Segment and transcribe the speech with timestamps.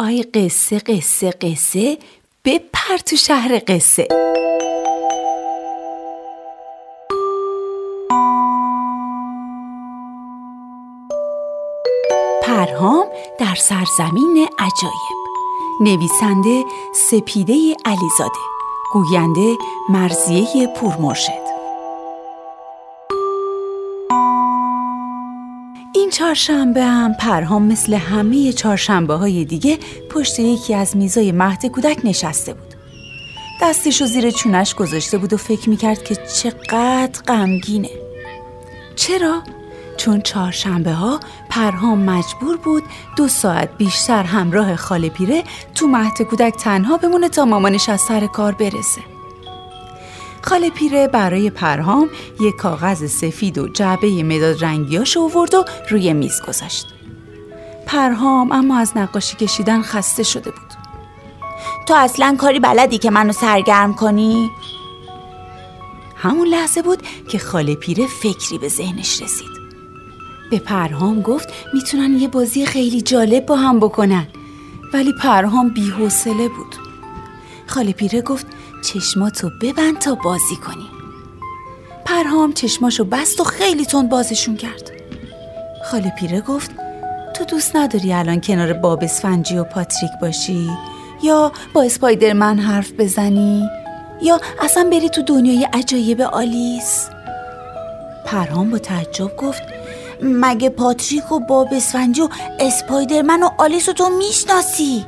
[0.00, 1.98] آی قصه قصه قصه
[2.44, 4.08] بپر تو شهر قصه.
[12.42, 13.06] پرهام
[13.38, 15.18] در سرزمین عجایب.
[15.80, 16.64] نویسنده
[17.10, 18.40] سپیده علیزاده
[18.92, 19.56] گوینده
[19.88, 21.47] مرزیه پورمرشد.
[26.08, 29.78] این چهارشنبه هم پرهام مثل همه چهارشنبه های دیگه
[30.10, 32.74] پشت یکی از میزای مهد کودک نشسته بود.
[33.62, 37.90] دستشو زیر چونش گذاشته بود و فکر می‌کرد که چقدر غمگینه.
[38.96, 39.42] چرا؟
[39.96, 42.82] چون چهارشنبه ها پرهام مجبور بود
[43.16, 45.44] دو ساعت بیشتر همراه خاله پیره
[45.74, 49.17] تو مهد کودک تنها بمونه تا مامانش از سر کار برسه.
[50.48, 52.08] خاله پیره برای پرهام
[52.40, 56.86] یک کاغذ سفید و جعبه مداد رنگیاش اوورد و روی میز گذاشت.
[57.86, 60.74] پرهام اما از نقاشی کشیدن خسته شده بود.
[61.86, 64.50] تو اصلا کاری بلدی که منو سرگرم کنی؟
[66.16, 69.50] همون لحظه بود که خاله پیره فکری به ذهنش رسید.
[70.50, 74.26] به پرهام گفت می‌تونن یه بازی خیلی جالب با هم بکنن.
[74.94, 76.76] ولی پرهام بیحوصله بود.
[77.66, 78.46] خاله پیره گفت
[78.84, 80.90] چشماتو ببند تا بازی کنی.
[82.04, 84.90] پرهام چشماشو بست و خیلی تند بازشون کرد.
[85.84, 86.70] خاله پیره گفت
[87.34, 90.70] تو دوست نداری الان کنار باب اسفنجی و پاتریک باشی؟
[91.22, 93.68] یا با اسپایدرمن حرف بزنی؟
[94.22, 97.08] یا اصلا بری تو دنیای عجایب آلیس؟
[98.26, 99.62] پرهام با تعجب گفت
[100.22, 102.28] مگه پاتریک و باب اسفنجی و
[102.60, 105.04] اسپایدرمن و آلیس رو تو می‌شناسی؟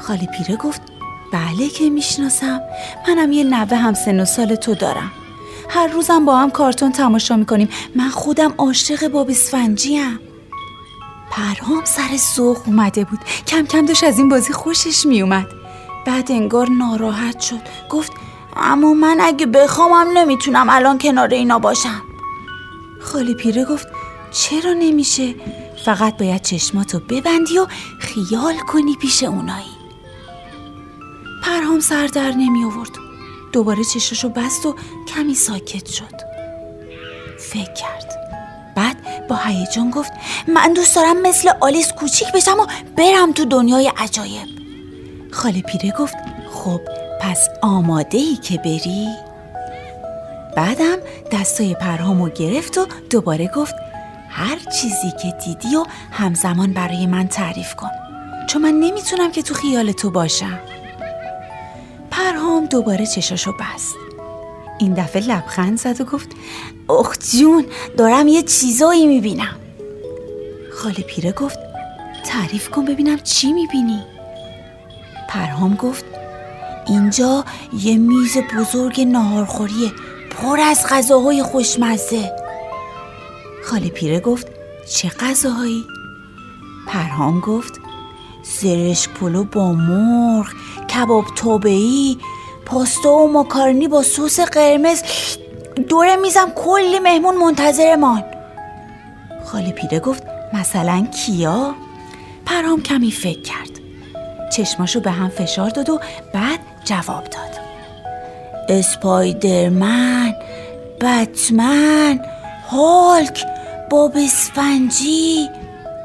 [0.00, 0.91] خاله پیره گفت
[1.32, 2.60] بله که می‌شناسم.
[3.08, 5.12] منم یه نوه هم سن و سال تو دارم.
[5.68, 7.68] هر روزم با هم کارتون تماشا می‌کنیم.
[7.96, 10.18] من خودم عاشق باب اسفنجی هم.
[11.30, 13.18] پرهام سر سوق اومده بود.
[13.46, 15.46] کم کم داشت از این بازی خوشش میومد
[16.06, 17.60] بعد انگار ناراحت شد.
[17.90, 18.12] گفت
[18.56, 22.02] اما من اگه بخوامم نمی‌تونم الان کنار اینا باشم.
[23.00, 23.86] خالی پیره گفت
[24.30, 25.34] چرا نمیشه؟
[25.84, 27.66] فقط باید چشماتو ببندی و
[27.98, 29.81] خیال کنی پیش اونایی.
[31.62, 32.90] پرهام سر در نمی آورد.
[33.52, 34.76] دوباره چشاشو بست و
[35.14, 36.20] کمی ساکت شد.
[37.38, 38.12] فکر کرد.
[38.76, 40.12] بعد با هیجان گفت
[40.48, 44.48] من دوست دارم مثل آلیس کوچیک بشم و برم تو دنیای عجایب.
[45.30, 46.14] خاله پیره گفت
[46.52, 46.80] خب
[47.20, 49.08] پس آماده ای که بری؟
[50.56, 50.96] بعدم
[51.32, 53.74] دستای پرهامو گرفت و دوباره گفت
[54.28, 57.90] هر چیزی که دیدی و همزمان برای من تعریف کن.
[58.48, 60.71] چون من نمی‌تونم که تو خیال تو باشم.
[62.42, 63.94] پرهام دوباره چشاشو بست.
[64.78, 66.28] این دفعه لبخند زد و گفت
[66.88, 67.66] اخ جون
[67.96, 69.56] دارم یه چیزایی می‌بینم.
[70.72, 71.58] خاله پیره گفت
[72.24, 74.02] تعریف کن ببینم چی می‌بینی.
[75.28, 76.04] پرهام گفت
[76.86, 77.44] اینجا
[77.82, 79.92] یه میز بزرگ ناهارخوریه
[80.30, 82.32] پر از غذاهای خوشمزه.
[83.64, 84.46] خاله پیره گفت
[84.96, 85.84] چه غذاهایی؟
[86.88, 87.72] پرهام گفت
[88.42, 90.46] زرش پلو با مرغ
[90.90, 92.18] کباب توبهی
[92.66, 95.02] پاستا و ماکارونی با سس قرمز.
[95.88, 98.24] دور میزم کلی مهمون منتظرمان.
[99.44, 101.74] خاله پیره گفت مثلا کیا؟
[102.46, 103.70] پرهام کمی فکر کرد.
[104.52, 106.00] چشماشو به هم فشار داد و
[106.34, 107.62] بعد جواب داد.
[108.68, 110.34] اسپایدرمن
[111.00, 112.20] بتمن
[112.70, 113.44] هالک
[113.90, 115.50] باب اسفنجی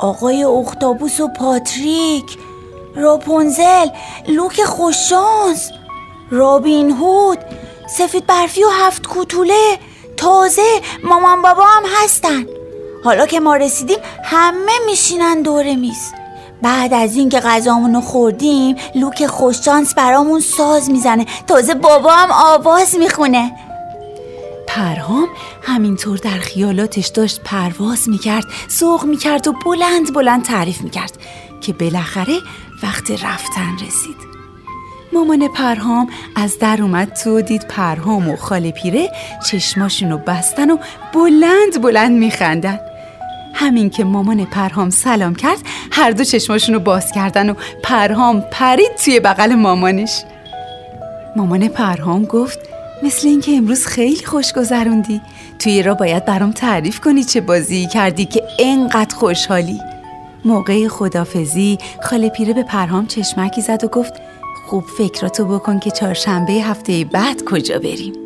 [0.00, 2.24] آقای اختابوس و پاتریک
[2.96, 3.88] راپونزل
[4.28, 5.70] لوک خوششانس.
[6.30, 7.38] رابین هود
[7.98, 9.78] سفید برفی و هفت کوتوله
[10.16, 12.46] تازه مامان بابا هم هستن.
[13.04, 16.12] حالا که ما رسیدیم همه میشینن دور میز.
[16.62, 21.26] بعد از اینکه غذامونو خوردیم لوک خوششانس برامون ساز می‌زنه.
[21.46, 23.52] تازه بابا هم آواز می‌خونه.
[24.66, 25.28] پرهام
[25.62, 31.12] همینطور در خیالاتش داشت پرواز می‌کرد سوق می‌کرد و بلند بلند تعریف می‌کرد
[31.60, 32.38] که بالاخره
[32.82, 34.35] وقت رفتن رسید.
[35.16, 39.10] مامان پرهام از در اومد تو دید پرهام و خاله پیره
[39.50, 40.76] چشماشونو بستن و
[41.14, 42.80] بلند بلند میخندن.
[43.54, 45.58] همین که مامان پرهام سلام کرد
[45.92, 50.22] هر دو چشماشونو باز کردن و پرهام پرید توی بغل مامانش.
[51.36, 52.58] مامان پرهام گفت
[53.02, 55.20] مثل اینکه امروز خیلی خوش گذروندی.
[55.58, 59.80] توی را باید برام تعریف کنی چه بازی کردی که انقدر خوشحالی.
[60.44, 64.12] موقع خدافزی خاله پیره به پرهام چشمکی زد و گفت
[64.66, 68.25] خوب فکراتو بکن که چهارشنبه هفته بعد کجا بریم.